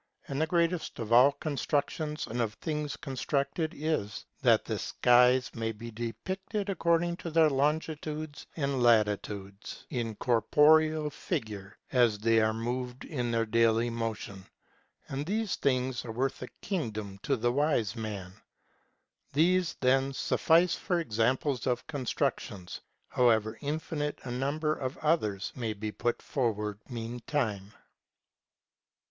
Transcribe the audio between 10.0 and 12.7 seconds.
NON EXISTENCE OF MAGIC. 351 in corporal figure, as they are